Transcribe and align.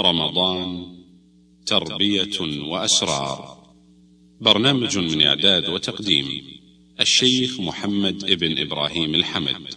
رمضان 0.00 0.86
تربية 1.66 2.40
وأسرار. 2.70 3.58
برنامج 4.40 4.98
من 4.98 5.22
إعداد 5.22 5.68
وتقديم 5.68 6.26
الشيخ 7.00 7.60
محمد 7.60 8.24
ابن 8.24 8.58
إبراهيم 8.58 9.14
الحمد. 9.14 9.74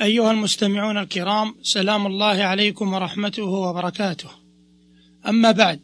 أيها 0.00 0.30
المستمعون 0.30 0.98
الكرام 0.98 1.54
سلام 1.62 2.06
الله 2.06 2.26
عليكم 2.26 2.94
ورحمته 2.94 3.44
وبركاته. 3.44 4.28
أما 5.28 5.50
بعد 5.50 5.80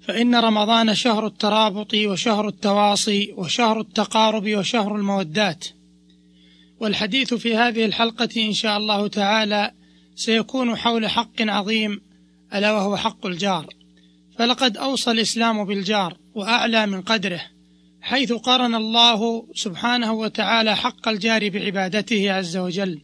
فإن 0.00 0.34
رمضان 0.34 0.94
شهر 0.94 1.26
الترابط 1.26 1.94
وشهر 1.94 2.48
التواصي 2.48 3.32
وشهر 3.36 3.80
التقارب 3.80 4.56
وشهر 4.56 4.96
المودات. 4.96 5.64
والحديث 6.80 7.34
في 7.34 7.56
هذه 7.56 7.84
الحلقة 7.84 8.28
إن 8.36 8.52
شاء 8.52 8.76
الله 8.76 9.06
تعالى 9.06 9.70
سيكون 10.16 10.76
حول 10.76 11.06
حق 11.06 11.42
عظيم 11.42 12.00
ألا 12.54 12.72
وهو 12.72 12.96
حق 12.96 13.26
الجار. 13.26 13.66
فلقد 14.38 14.76
أوصى 14.76 15.10
الإسلام 15.10 15.64
بالجار 15.64 16.16
وأعلى 16.34 16.86
من 16.86 17.02
قدره 17.02 17.40
حيث 18.00 18.32
قارن 18.32 18.74
الله 18.74 19.46
سبحانه 19.54 20.12
وتعالى 20.12 20.76
حق 20.76 21.08
الجار 21.08 21.48
بعبادته 21.48 22.32
عز 22.32 22.56
وجل. 22.56 23.00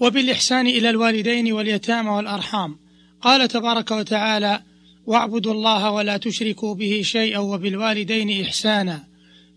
وبالإحسان 0.00 0.66
إلى 0.66 0.90
الوالدين 0.90 1.52
واليتامى 1.52 2.10
والأرحام 2.10 2.78
قال 3.20 3.48
تبارك 3.48 3.90
وتعالى 3.90 4.62
واعبدوا 5.06 5.52
الله 5.52 5.90
ولا 5.90 6.16
تشركوا 6.16 6.74
به 6.74 7.02
شيئا 7.04 7.38
وبالوالدين 7.38 8.44
إحسانا. 8.44 9.04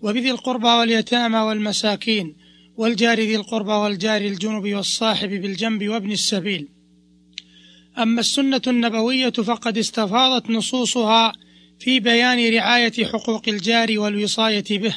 وبذي 0.02 0.32
القربى 0.32 0.68
واليتامى 0.68 1.40
والمساكين 1.40 2.36
والجار 2.78 3.20
ذي 3.20 3.36
القربى 3.36 3.72
والجار 3.72 4.22
الجنب 4.22 4.74
والصاحب 4.74 5.30
بالجنب 5.30 5.90
وابن 5.90 6.12
السبيل. 6.12 6.68
أما 8.02 8.20
السنة 8.20 8.62
النبوية 8.68 9.30
فقد 9.30 9.78
استفاضت 9.78 10.50
نصوصها 10.50 11.34
في 11.80 12.00
بيان 12.00 12.54
رعاية 12.54 13.06
حقوق 13.06 13.44
الجار 13.48 14.00
والوصاية 14.00 14.64
به 14.70 14.96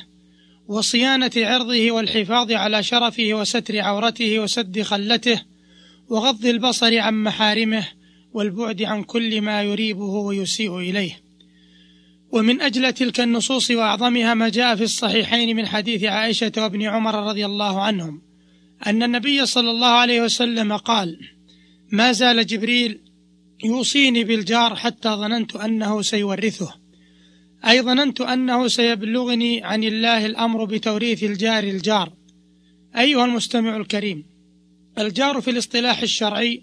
وصيانة 0.69 1.31
عرضه 1.37 1.91
والحفاظ 1.91 2.53
على 2.53 2.83
شرفه 2.83 3.29
وستر 3.33 3.81
عورته 3.81 4.39
وسد 4.39 4.83
خلته 4.83 5.43
وغض 6.09 6.47
البصر 6.47 6.99
عن 6.99 7.23
محارمه 7.23 7.89
والبعد 8.33 8.83
عن 8.83 9.03
كل 9.03 9.41
ما 9.41 9.63
يريبه 9.63 10.05
ويسيء 10.05 10.79
إليه. 10.79 11.21
ومن 12.33 12.61
أجل 12.61 12.93
تلك 12.93 13.21
النصوص 13.21 13.71
وأعظمها 13.71 14.35
ما 14.35 14.49
جاء 14.49 14.77
في 14.77 14.85
الصحيحين 14.85 15.57
من 15.57 15.67
حديث 15.67 16.05
عائشة 16.05 16.53
وابن 16.57 16.83
عمر 16.83 17.29
رضي 17.29 17.47
الله 17.47 17.83
عنهم 17.83 18.23
أن 18.87 19.03
النبي 19.03 19.47
صلى 19.47 19.71
الله 19.71 19.89
عليه 19.89 20.23
وسلم 20.23 20.77
قال 20.77 21.34
ما 21.93 22.13
زال 22.13 22.47
جبريل 22.47 23.01
يوصيني 23.65 24.25
بالجار 24.25 24.75
حتى 24.75 25.09
ظننت 25.09 25.57
أنه 25.57 26.03
سيورثه. 26.03 26.75
أي 27.67 27.83
ظننت 27.83 28.21
أنه 28.21 28.69
سيبلغني 28.69 29.65
عن 29.65 29.85
الله 29.85 30.27
الأمر 30.27 30.65
بتوريث 30.65 31.25
الجار 31.25 31.65
الجار. 31.65 32.13
أيها 32.97 33.25
المستمع 33.25 33.77
الكريم 33.77 34.25
الجار 34.99 35.41
في 35.41 35.51
الاصطلاح 35.51 36.03
الشرعي 36.03 36.63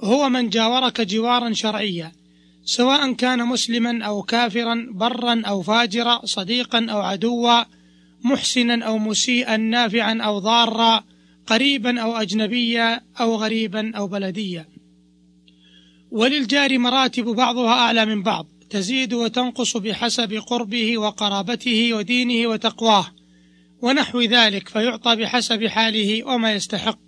هو 0.00 0.28
من 0.28 0.48
جاورك 0.48 1.00
جوارا 1.00 1.52
شرعيا 1.52 2.12
سواء 2.64 3.12
كان 3.12 3.46
مسلما 3.46 4.04
أو 4.04 4.22
كافرا 4.22 4.86
برا 4.90 5.42
أو 5.46 5.62
فاجرا 5.62 6.20
صديقا 6.26 6.86
أو 6.90 7.00
عدوا 7.00 7.62
محسنا 8.24 8.84
أو 8.84 8.98
مسيئا 8.98 9.56
نافعا 9.56 10.22
أو 10.22 10.38
ضارا 10.38 11.04
قريبا 11.50 12.00
أو 12.00 12.16
أجنبيا 12.16 13.00
أو 13.20 13.36
غريبا 13.36 13.96
أو 13.96 14.06
بلديا. 14.06 14.66
وللجار 16.10 16.78
مراتب 16.78 17.24
بعضها 17.24 17.72
أعلى 17.72 18.06
من 18.06 18.22
بعض 18.22 18.46
تزيد 18.70 19.14
وتنقص 19.14 19.76
بحسب 19.76 20.34
قربه 20.34 20.98
وقرابته 20.98 21.94
ودينه 21.94 22.48
وتقواه 22.48 23.06
ونحو 23.82 24.20
ذلك 24.20 24.68
فيعطى 24.68 25.16
بحسب 25.16 25.66
حاله 25.66 26.24
وما 26.24 26.52
يستحق. 26.52 26.98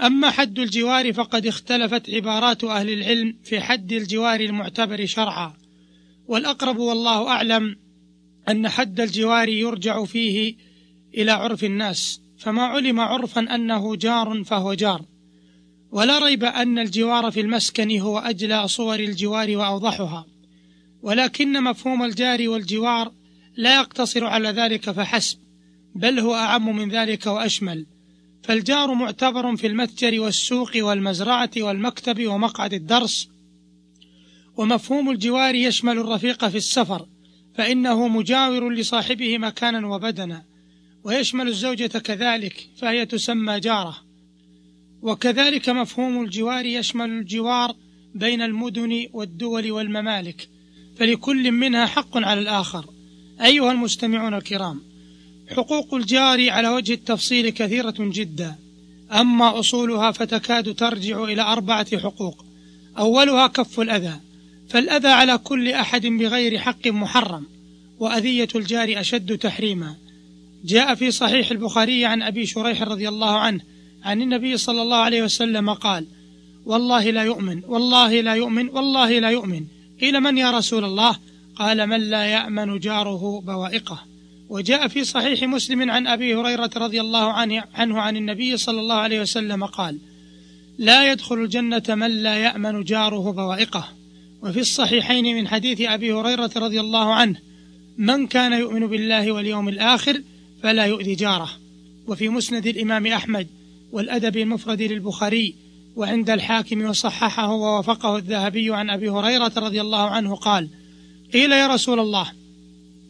أما 0.00 0.30
حد 0.30 0.58
الجوار 0.58 1.12
فقد 1.12 1.46
اختلفت 1.46 2.10
عبارات 2.10 2.64
أهل 2.64 2.90
العلم 2.90 3.36
في 3.44 3.60
حد 3.60 3.92
الجوار 3.92 4.40
المعتبر 4.40 5.06
شرعا. 5.06 5.52
والأقرب 6.26 6.78
والله 6.78 7.28
أعلم 7.28 7.76
أن 8.48 8.68
حد 8.68 9.00
الجوار 9.00 9.48
يرجع 9.48 10.04
فيه 10.04 10.56
إلى 11.14 11.30
عرف 11.30 11.64
الناس. 11.64 12.27
فما 12.38 12.62
علم 12.62 13.00
عرفا 13.00 13.40
أنه 13.54 13.96
جار 13.96 14.44
فهو 14.44 14.74
جار. 14.74 15.04
ولا 15.90 16.18
ريب 16.18 16.44
أن 16.44 16.78
الجوار 16.78 17.30
في 17.30 17.40
المسكن 17.40 17.98
هو 18.00 18.18
أجلى 18.18 18.68
صور 18.68 19.00
الجوار 19.00 19.56
وأوضحها. 19.56 20.26
ولكن 21.02 21.62
مفهوم 21.62 22.02
الجار 22.02 22.48
والجوار 22.48 23.12
لا 23.56 23.80
يقتصر 23.80 24.24
على 24.24 24.48
ذلك 24.48 24.90
فحسب 24.90 25.38
بل 25.94 26.18
هو 26.18 26.34
أعم 26.34 26.76
من 26.76 26.90
ذلك 26.90 27.26
وأشمل. 27.26 27.86
فالجار 28.42 28.94
معتبر 28.94 29.56
في 29.56 29.66
المتجر 29.66 30.20
والسوق 30.20 30.70
والمزرعة 30.76 31.50
والمكتب 31.56 32.26
ومقعد 32.26 32.74
الدرس. 32.74 33.28
ومفهوم 34.56 35.10
الجوار 35.10 35.54
يشمل 35.54 35.98
الرفيق 35.98 36.48
في 36.48 36.56
السفر 36.56 37.06
فإنه 37.54 38.08
مجاور 38.08 38.70
لصاحبه 38.70 39.38
مكانا 39.38 39.86
وبدنا. 39.86 40.47
ويشمل 41.08 41.48
الزوجة 41.48 41.98
كذلك 41.98 42.68
فهي 42.76 43.06
تسمى 43.06 43.60
جارة. 43.60 43.96
وكذلك 45.02 45.68
مفهوم 45.68 46.24
الجوار 46.24 46.66
يشمل 46.66 47.10
الجوار 47.10 47.76
بين 48.14 48.42
المدن 48.42 49.06
والدول 49.12 49.70
والممالك 49.70 50.48
فلكل 50.96 51.52
منها 51.52 51.86
حق 51.86 52.16
على 52.16 52.40
الآخر. 52.40 52.84
أيها 53.40 53.72
المستمعون 53.72 54.34
الكرام 54.34 54.80
حقوق 55.56 55.94
الجار 55.94 56.50
على 56.50 56.68
وجه 56.68 56.92
التفصيل 56.92 57.50
كثيرة 57.50 57.94
جدا 57.98 58.54
أما 59.12 59.58
أصولها 59.58 60.10
فتكاد 60.10 60.74
ترجع 60.74 61.24
إلى 61.24 61.42
أربعة 61.42 61.98
حقوق. 61.98 62.44
أولها 62.98 63.46
كف 63.46 63.80
الأذى 63.80 64.20
فالأذى 64.68 65.08
على 65.08 65.38
كل 65.38 65.68
أحد 65.68 66.06
بغير 66.06 66.58
حق 66.58 66.86
محرم 66.86 67.46
وأذية 67.98 68.48
الجار 68.54 69.00
أشد 69.00 69.38
تحريما. 69.38 70.07
جاء 70.64 70.94
في 70.94 71.10
صحيح 71.10 71.50
البخاري 71.50 72.04
عن 72.04 72.22
أبي 72.22 72.46
شريح 72.46 72.82
رضي 72.82 73.08
الله 73.08 73.38
عنه 73.38 73.60
عن 74.04 74.22
النبي 74.22 74.56
صلى 74.56 74.82
الله 74.82 74.96
عليه 74.96 75.22
وسلم 75.22 75.70
قال 75.72 76.06
والله 76.66 77.10
لا 77.10 77.22
يؤمن 77.22 77.62
والله 77.66 78.20
لا 78.20 78.34
يؤمن 78.34 78.68
والله 78.68 79.18
لا 79.18 79.30
يؤمن. 79.30 79.64
قيل 80.00 80.20
من 80.20 80.38
يا 80.38 80.50
رسول 80.50 80.84
الله؟ 80.84 81.18
قال 81.56 81.86
من 81.86 82.00
لا 82.00 82.26
يأمن 82.26 82.78
جاره 82.78 83.40
بوائقه. 83.40 84.02
وجاء 84.48 84.88
في 84.88 85.04
صحيح 85.04 85.42
مسلم 85.42 85.90
عن 85.90 86.06
أبي 86.06 86.34
هريرة 86.34 86.70
رضي 86.76 87.00
الله 87.00 87.32
عنه, 87.32 87.64
عنه 87.74 88.00
عن 88.00 88.16
النبي 88.16 88.56
صلى 88.56 88.80
الله 88.80 88.94
عليه 88.94 89.20
وسلم 89.20 89.64
قال 89.64 89.98
لا 90.78 91.12
يدخل 91.12 91.34
الجنة 91.34 91.82
من 91.88 92.10
لا 92.10 92.36
يأمن 92.36 92.84
جاره 92.84 93.32
بوائقه. 93.32 93.88
وفي 94.42 94.60
الصحيحين 94.60 95.36
من 95.36 95.48
حديث 95.48 95.80
أبي 95.80 96.12
هريرة 96.12 96.50
رضي 96.56 96.80
الله 96.80 97.14
عنه 97.14 97.40
من 97.98 98.26
كان 98.26 98.52
يؤمن 98.52 98.86
بالله 98.86 99.32
واليوم 99.32 99.68
الآخر 99.68 100.22
فلا 100.62 100.84
يؤذي 100.84 101.14
جاره. 101.14 101.50
وفي 102.06 102.28
مسند 102.28 102.66
الإمام 102.66 103.06
أحمد 103.06 103.48
والأدب 103.92 104.36
المفرد 104.36 104.82
للبخاري 104.82 105.54
وعند 105.96 106.30
الحاكم 106.30 106.82
وصححه 106.82 107.52
ووافقه 107.52 108.16
الذهبي 108.16 108.74
عن 108.74 108.90
أبي 108.90 109.08
هريرة 109.08 109.52
رضي 109.56 109.80
الله 109.80 110.02
عنه 110.02 110.34
قال 110.34 110.68
قيل 111.32 111.52
يا 111.52 111.66
رسول 111.66 112.00
الله 112.00 112.32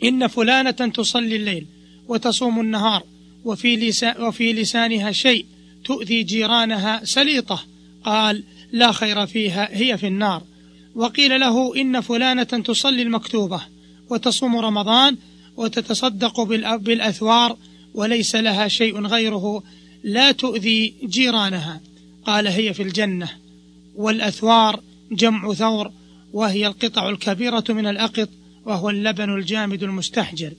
إن 0.04 0.26
فلانة 0.26 0.70
تصلي 0.70 1.36
الليل 1.36 1.66
وتصوم 2.08 2.60
النهار 2.60 3.02
وفي, 3.44 3.76
لسان 3.76 4.22
وفي 4.22 4.52
لسانها 4.52 5.12
شيء 5.12 5.46
تؤذي 5.84 6.22
جيرانها 6.22 7.04
سليطة. 7.04 7.64
قال 8.04 8.44
لا 8.72 8.92
خير 8.92 9.26
فيها 9.26 9.68
هي 9.72 9.98
في 9.98 10.06
النار. 10.06 10.42
وقيل 10.94 11.40
له 11.40 11.76
إن 11.76 12.00
فلانة 12.00 12.42
تصلي 12.42 13.02
المكتوبة 13.02 13.60
وتصوم 14.10 14.56
رمضان 14.56 15.16
وتتصدق 15.58 16.40
بالأثوار 16.76 17.56
وليس 17.94 18.36
لها 18.36 18.68
شيء 18.68 19.06
غيره 19.06 19.62
لا 20.04 20.32
تؤذي 20.32 20.94
جيرانها. 21.04 21.80
قال 22.24 22.46
هي 22.46 22.74
في 22.74 22.82
الجنة. 22.82 23.28
والأثوار 23.94 24.80
جمع 25.12 25.52
ثور 25.52 25.90
وهي 26.32 26.66
القطع 26.66 27.08
الكبيرة 27.08 27.64
من 27.68 27.86
الأقط 27.86 28.28
وهو 28.66 28.90
اللبن 28.90 29.34
الجامد 29.34 29.82
المستحجر. 29.82 30.52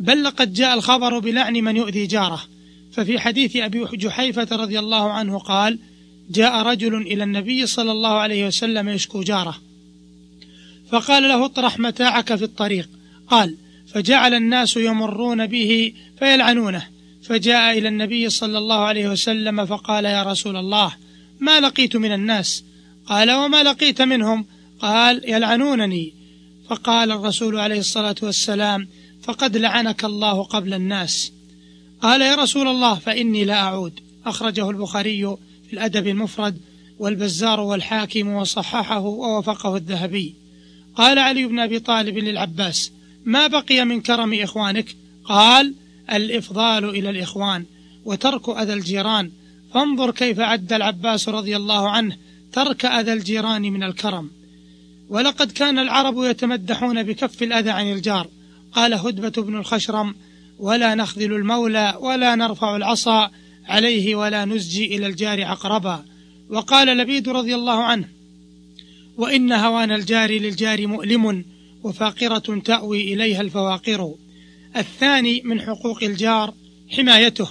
بل 0.00 0.24
لقد 0.24 0.52
جاء 0.52 0.74
الخبر 0.74 1.18
بلعن 1.18 1.52
من 1.52 1.76
يؤذي 1.76 2.06
جاره. 2.06 2.42
ففي 2.92 3.18
حديث 3.18 3.56
أبي 3.56 3.84
جحيفة 3.84 4.56
رضي 4.56 4.78
الله 4.78 5.10
عنه 5.10 5.38
قال 5.38 5.78
جاء 6.30 6.62
رجل 6.62 6.94
إلى 6.94 7.24
النبي 7.24 7.66
صلى 7.66 7.92
الله 7.92 8.12
عليه 8.12 8.46
وسلم 8.46 8.88
يشكو 8.88 9.22
جاره. 9.22 9.56
فقال 10.90 11.22
له 11.22 11.44
اطرح 11.44 11.78
متاعك 11.78 12.34
في 12.34 12.44
الطريق. 12.44 12.88
قال 13.28 13.56
فجعل 13.96 14.34
الناس 14.34 14.76
يمرون 14.76 15.46
به 15.46 15.92
فيلعنونه. 16.18 16.86
فجاء 17.22 17.78
إلى 17.78 17.88
النبي 17.88 18.30
صلى 18.30 18.58
الله 18.58 18.78
عليه 18.78 19.08
وسلم 19.08 19.66
فقال 19.66 20.04
يا 20.04 20.22
رسول 20.22 20.56
الله 20.56 20.92
ما 21.40 21.60
لقيت 21.60 21.96
من 21.96 22.12
الناس؟ 22.12 22.64
قال 23.06 23.30
وما 23.30 23.62
لقيت 23.62 24.02
منهم؟ 24.02 24.46
قال 24.80 25.30
يلعنونني. 25.30 26.12
فقال 26.68 27.10
الرسول 27.10 27.58
عليه 27.58 27.78
الصلاة 27.78 28.14
والسلام 28.22 28.88
فقد 29.22 29.56
لعنك 29.56 30.04
الله 30.04 30.42
قبل 30.42 30.74
الناس. 30.74 31.32
قال 32.00 32.20
يا 32.20 32.34
رسول 32.34 32.68
الله 32.68 32.94
فإني 32.94 33.44
لا 33.44 33.60
أعود. 33.60 34.00
أخرجه 34.26 34.70
البخاري 34.70 35.36
في 35.66 35.72
الأدب 35.72 36.06
المفرد 36.06 36.58
والبزار 36.98 37.60
والحاكم 37.60 38.28
وصححه 38.28 39.00
ووفقه 39.00 39.76
الذهبي. 39.76 40.34
قال 40.94 41.18
علي 41.18 41.46
بن 41.46 41.58
أبي 41.58 41.78
طالب 41.78 42.18
للعباس 42.18 42.92
ما 43.26 43.46
بقي 43.46 43.84
من 43.84 44.00
كرم 44.00 44.34
إخوانك؟ 44.34 44.96
قال 45.24 45.74
الإفضال 46.12 46.84
إلى 46.84 47.10
الإخوان 47.10 47.64
وترك 48.04 48.48
أذى 48.48 48.72
الجيران. 48.72 49.30
فانظر 49.74 50.10
كيف 50.10 50.40
عد 50.40 50.72
العباس 50.72 51.28
رضي 51.28 51.56
الله 51.56 51.90
عنه 51.90 52.16
ترك 52.52 52.84
أذى 52.84 53.12
الجيران 53.12 53.62
من 53.62 53.82
الكرم. 53.82 54.30
ولقد 55.08 55.52
كان 55.52 55.78
العرب 55.78 56.24
يتمدحون 56.24 57.02
بكف 57.02 57.42
الأذى 57.42 57.70
عن 57.70 57.92
الجار. 57.92 58.28
قال 58.72 58.94
هدبة 58.94 59.42
بن 59.42 59.56
الخشرم 59.56 60.14
ولا 60.58 60.94
نخذل 60.94 61.32
المولى 61.32 61.98
ولا 62.00 62.34
نرفع 62.34 62.76
العصا 62.76 63.30
عليه 63.66 64.14
ولا 64.14 64.44
نزجي 64.44 64.96
إلى 64.96 65.06
الجار 65.06 65.44
عقربا. 65.44 66.04
وقال 66.50 66.88
لبيد 66.98 67.28
رضي 67.28 67.54
الله 67.54 67.84
عنه 67.84 68.08
وإن 69.16 69.52
هوان 69.52 69.92
الجار 69.92 70.30
للجار 70.30 70.86
مؤلم 70.86 71.44
وفاقرة 71.86 72.60
تأوي 72.64 73.14
إليها 73.14 73.40
الفواقر. 73.40 74.14
الثاني 74.76 75.42
من 75.44 75.60
حقوق 75.60 76.02
الجار 76.02 76.54
حمايته. 76.90 77.48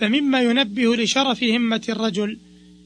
فمما 0.00 0.42
ينبه 0.42 0.96
لشرف 0.96 1.44
همة 1.44 1.82
الرجل 1.88 2.38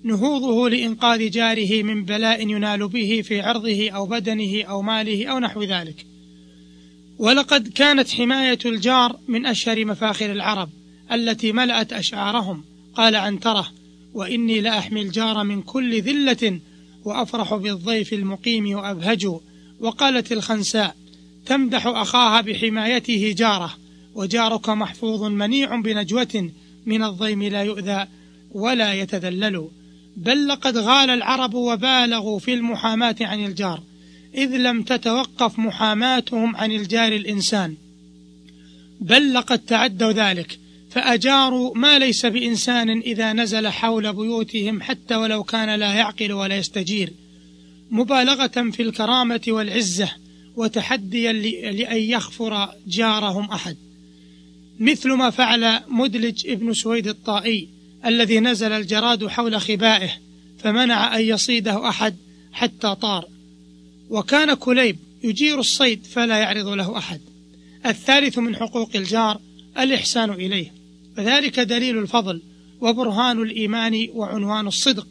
نهوضه 0.04 0.70
لإنقاذ 0.70 1.30
جاره 1.30 1.82
من 1.82 2.04
بلاء 2.04 2.42
ينال 2.48 2.88
به 2.88 3.22
في 3.24 3.40
عرضه 3.40 3.90
أو 3.90 4.06
بدنه 4.06 4.62
أو 4.62 4.82
ماله 4.82 5.26
أو 5.26 5.38
نحو 5.38 5.62
ذلك. 5.62 6.06
ولقد 7.18 7.68
كانت 7.68 8.10
حماية 8.10 8.58
الجار 8.66 9.18
من 9.28 9.46
أشهر 9.46 9.84
مفاخر 9.84 10.32
العرب 10.32 10.68
التي 11.12 11.52
ملأت 11.52 11.92
أشعارهم. 11.92 12.64
قال 12.94 13.16
عنترة 13.16 13.66
وإني 14.14 14.60
لأحمي 14.60 15.02
الجار 15.02 15.44
من 15.44 15.62
كل 15.62 16.00
ذلة 16.00 16.60
وأفرح 17.04 17.54
بالضيف 17.54 18.12
المقيم 18.12 18.74
وأبهج 18.74 19.26
وقالت 19.82 20.32
الخنساء 20.32 20.96
تمدح 21.46 21.86
أخاها 21.86 22.40
بحمايته 22.40 23.34
جاره 23.38 23.76
وجارك 24.14 24.68
محفوظ 24.68 25.22
منيع 25.22 25.80
بنجوة 25.80 26.50
من 26.86 27.04
الضيم 27.04 27.42
لا 27.42 27.62
يؤذى 27.62 28.06
ولا 28.50 28.94
يتذلل. 28.94 29.68
بل 30.16 30.48
لقد 30.48 30.76
غال 30.76 31.10
العرب 31.10 31.54
وبالغوا 31.54 32.38
في 32.38 32.54
المحاماة 32.54 33.16
عن 33.20 33.44
الجار 33.44 33.82
إذ 34.34 34.56
لم 34.56 34.82
تتوقف 34.82 35.58
محاماتهم 35.58 36.56
عن 36.56 36.72
الجار 36.72 37.12
الإنسان. 37.12 37.76
بل 39.00 39.34
لقد 39.34 39.58
تعدوا 39.58 40.12
ذلك 40.12 40.58
فأجاروا 40.90 41.72
ما 41.74 41.98
ليس 41.98 42.26
بإنسان 42.26 43.00
إذا 43.00 43.32
نزل 43.32 43.68
حول 43.68 44.12
بيوتهم 44.12 44.82
حتى 44.82 45.16
ولو 45.16 45.42
كان 45.42 45.78
لا 45.78 45.94
يعقل 45.94 46.32
ولا 46.32 46.56
يستجير. 46.56 47.12
مبالغة 47.92 48.70
في 48.70 48.82
الكرامة 48.82 49.40
والعزة 49.48 50.10
وتحديا 50.56 51.32
لأن 51.32 51.96
يخفر 51.96 52.68
جارهم 52.86 53.44
أحد. 53.44 53.76
مثل 54.80 55.12
ما 55.12 55.30
فعل 55.30 55.80
مدلج 55.88 56.46
ابن 56.46 56.72
سويد 56.74 57.08
الطائي 57.08 57.68
الذي 58.06 58.40
نزل 58.40 58.72
الجراد 58.72 59.26
حول 59.26 59.60
خبائه 59.60 60.10
فمنع 60.58 61.16
أن 61.16 61.22
يصيده 61.22 61.88
أحد 61.88 62.16
حتى 62.52 62.94
طار. 62.94 63.28
وكان 64.10 64.54
كليب 64.54 64.98
يجير 65.22 65.60
الصيد 65.60 66.04
فلا 66.04 66.38
يعرض 66.38 66.68
له 66.68 66.98
أحد. 66.98 67.20
الثالث 67.86 68.38
من 68.38 68.56
حقوق 68.56 68.90
الجار 68.94 69.40
الإحسان 69.78 70.30
إليه. 70.30 70.72
فذلك 71.16 71.60
دليل 71.60 71.98
الفضل 71.98 72.42
وبرهان 72.80 73.42
الإيمان 73.42 74.08
وعنوان 74.12 74.66
الصدق. 74.66 75.06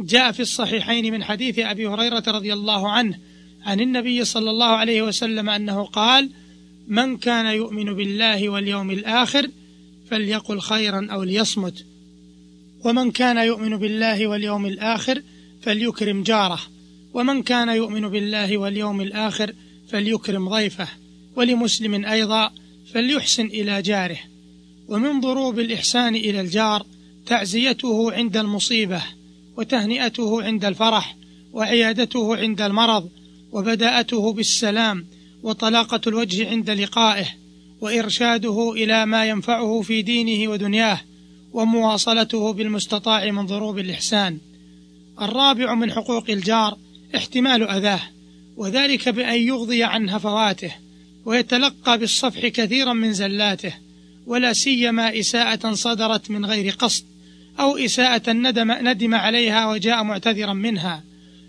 جاء 0.00 0.32
في 0.32 0.40
الصحيحين 0.40 1.12
من 1.12 1.24
حديث 1.24 1.58
أبي 1.58 1.86
هريرة 1.86 2.22
رضي 2.28 2.52
الله 2.52 2.90
عنه 2.90 3.18
عن 3.62 3.80
النبي 3.80 4.24
صلى 4.24 4.50
الله 4.50 4.66
عليه 4.66 5.02
وسلم 5.02 5.50
أنه 5.50 5.84
قال 5.84 6.30
من 6.88 7.16
كان 7.16 7.46
يؤمن 7.46 7.94
بالله 7.94 8.48
واليوم 8.48 8.90
الآخر 8.90 9.50
فليقل 10.10 10.60
خيرا 10.60 11.08
أو 11.12 11.22
ليصمت 11.22 11.84
ومن 12.84 13.10
كان 13.10 13.36
يؤمن 13.36 13.76
بالله 13.76 14.26
واليوم 14.26 14.66
الآخر 14.66 15.22
فليكرم 15.62 16.22
جاره 16.22 16.60
ومن 17.14 17.42
كان 17.42 17.68
يؤمن 17.68 18.08
بالله 18.08 18.58
واليوم 18.58 19.00
الآخر 19.00 19.52
فليكرم 19.88 20.48
ضيفه 20.48 20.88
ولمسلم 21.36 22.04
أيضا 22.04 22.50
فليحسن 22.92 23.46
إلى 23.46 23.82
جاره 23.82 24.18
ومن 24.88 25.20
ضروب 25.20 25.58
الإحسان 25.58 26.14
إلى 26.16 26.40
الجار 26.40 26.86
تعزيته 27.26 28.12
عند 28.12 28.36
المصيبة 28.36 29.02
وتهنئته 29.56 30.42
عند 30.42 30.64
الفرح 30.64 31.16
وعيادته 31.52 32.36
عند 32.36 32.60
المرض 32.60 33.10
وبداءته 33.52 34.32
بالسلام 34.32 35.06
وطلاقة 35.42 36.00
الوجه 36.06 36.50
عند 36.50 36.70
لقائه 36.70 37.26
وإرشاده 37.80 38.72
إلى 38.72 39.06
ما 39.06 39.24
ينفعه 39.26 39.80
في 39.80 40.02
دينه 40.02 40.50
ودنياه 40.50 41.00
ومواصلته 41.52 42.52
بالمستطاع 42.52 43.30
من 43.30 43.46
ضروب 43.46 43.78
الإحسان. 43.78 44.38
الرابع 45.20 45.74
من 45.74 45.92
حقوق 45.92 46.30
الجار 46.30 46.78
احتمال 47.16 47.62
أذاه 47.62 48.00
وذلك 48.56 49.08
بأن 49.08 49.40
يغضي 49.40 49.84
عن 49.84 50.08
هفواته 50.08 50.72
ويتلقى 51.24 51.98
بالصفح 51.98 52.46
كثيرا 52.46 52.92
من 52.92 53.12
زلاته 53.12 53.74
ولا 54.26 54.52
سيما 54.52 55.18
إساءة 55.18 55.74
صدرت 55.74 56.30
من 56.30 56.46
غير 56.46 56.72
قصد. 56.78 57.04
أو 57.60 57.76
إساءة 57.76 58.32
ندم, 58.32 58.72
ندم 58.88 59.14
عليها 59.14 59.70
وجاء 59.70 60.02
معتذرا 60.02 60.52
منها. 60.52 61.04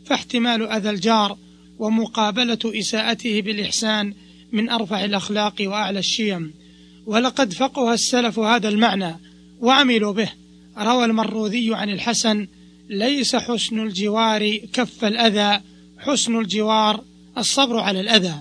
فاحتمال 0.06 0.68
أذى 0.68 0.90
الجار 0.90 1.38
ومقابلة 1.80 2.60
إساءته 2.66 3.42
بالإحسان 3.42 4.14
من 4.52 4.70
أرفع 4.70 5.06
الأخلاق 5.06 5.56
وأعلى 5.62 6.00
الشيم. 6.00 6.54
ولقد 7.06 7.54
فقه 7.54 7.94
السلف 7.94 8.40
هذا 8.40 8.70
المعنى 8.70 9.16
وعملوا 9.60 10.14
به. 10.14 10.30
روى 10.78 11.06
المروذي 11.06 11.76
عن 11.76 11.90
الحسن 11.90 12.48
ليس 12.90 13.36
حسن 13.36 13.80
الجوار 13.80 14.58
كف 14.74 15.06
الأذى 15.06 15.62
حسن 16.00 16.40
الجوار 16.40 17.04
الصبر 17.38 17.80
على 17.80 18.00
الأذى. 18.00 18.36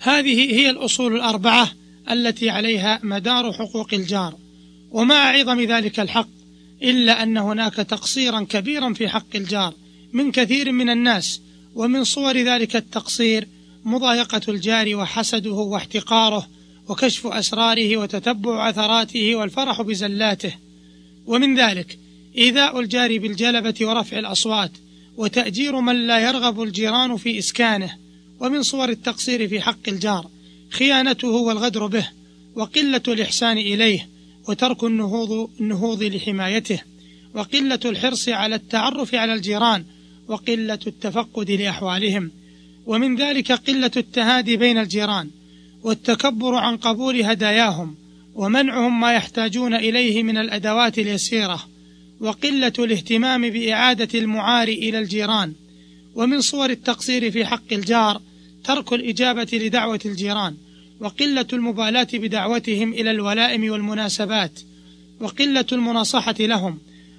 هذه 0.00 0.54
هي 0.54 0.70
الأصول 0.70 1.16
الأربعة 1.16 1.70
التي 2.10 2.50
عليها 2.50 3.00
مدار 3.02 3.52
حقوق 3.52 3.94
الجار. 3.94 4.43
ومع 4.94 5.30
عظم 5.30 5.60
ذلك 5.60 6.00
الحق 6.00 6.28
إلا 6.82 7.22
أن 7.22 7.36
هناك 7.36 7.74
تقصيرا 7.74 8.40
كبيرا 8.40 8.92
في 8.92 9.08
حق 9.08 9.36
الجار 9.36 9.74
من 10.12 10.32
كثير 10.32 10.72
من 10.72 10.90
الناس 10.90 11.40
ومن 11.74 12.04
صور 12.04 12.36
ذلك 12.36 12.76
التقصير 12.76 13.48
مضايقة 13.84 14.40
الجار 14.48 14.96
وحسده 14.96 15.52
واحتقاره 15.52 16.48
وكشف 16.88 17.26
أسراره 17.26 17.96
وتتبع 17.96 18.62
عثراته 18.62 19.36
والفرح 19.36 19.82
بزلاته. 19.82 20.54
ومن 21.26 21.58
ذلك 21.58 21.98
إيذاء 22.38 22.80
الجار 22.80 23.18
بالجلبة 23.18 23.74
ورفع 23.80 24.18
الأصوات 24.18 24.70
وتأجير 25.16 25.80
من 25.80 26.06
لا 26.06 26.18
يرغب 26.18 26.62
الجيران 26.62 27.16
في 27.16 27.38
إسكانه. 27.38 27.96
ومن 28.40 28.62
صور 28.62 28.88
التقصير 28.88 29.48
في 29.48 29.60
حق 29.60 29.88
الجار 29.88 30.30
خيانته 30.70 31.28
والغدر 31.28 31.86
به 31.86 32.08
وقلة 32.54 33.02
الإحسان 33.08 33.58
إليه 33.58 34.13
وترك 34.48 34.84
النهوض, 34.84 35.50
النهوض 35.60 36.02
لحمايته 36.02 36.80
وقلة 37.34 37.80
الحرص 37.84 38.28
على 38.28 38.54
التعرف 38.54 39.14
على 39.14 39.34
الجيران 39.34 39.84
وقلة 40.28 40.78
التفقد 40.86 41.50
لأحوالهم. 41.50 42.30
ومن 42.86 43.16
ذلك 43.16 43.52
قلة 43.52 43.90
التهادي 43.96 44.56
بين 44.56 44.78
الجيران 44.78 45.30
والتكبر 45.82 46.54
عن 46.54 46.76
قبول 46.76 47.22
هداياهم 47.22 47.94
ومنعهم 48.34 49.00
ما 49.00 49.12
يحتاجون 49.14 49.74
إليه 49.74 50.22
من 50.22 50.38
الأدوات 50.38 50.98
اليسيرة. 50.98 51.64
وقلة 52.20 52.72
الاهتمام 52.78 53.50
بإعادة 53.50 54.18
المعار 54.18 54.68
إلى 54.68 54.98
الجيران. 54.98 55.52
ومن 56.14 56.40
صور 56.40 56.70
التقصير 56.70 57.30
في 57.30 57.46
حق 57.46 57.72
الجار 57.72 58.20
ترك 58.64 58.92
الإجابة 58.92 59.48
لدعوة 59.52 60.00
الجيران. 60.04 60.56
وقلة 61.04 61.46
المبالاة 61.52 62.08
بدعوتهم 62.12 62.92
إلى 62.92 63.10
الولائم 63.10 63.70
والمناسبات 63.72 64.60
وقلة 65.20 65.66
المناصحة 65.72 66.34
لهم 66.40 66.78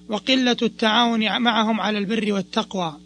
وقلة 0.10 0.58
التعاون 0.62 1.42
معهم 1.42 1.82
على 1.82 1.98
البر 1.98 2.34
والتقوى. 2.34 3.00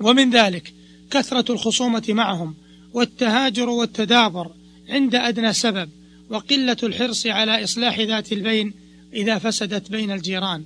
ومن 0.00 0.30
ذلك 0.30 0.72
كثرة 1.10 1.52
الخصومة 1.52 2.02
معهم 2.08 2.54
والتهاجر 2.92 3.68
والتدابر 3.68 4.50
عند 4.88 5.14
أدنى 5.14 5.52
سبب 5.52 5.88
وقلة 6.30 6.76
الحرص 6.82 7.26
على 7.26 7.64
إصلاح 7.64 8.00
ذات 8.00 8.32
البين 8.32 8.74
إذا 9.14 9.38
فسدت 9.38 9.90
بين 9.90 10.10
الجيران. 10.10 10.64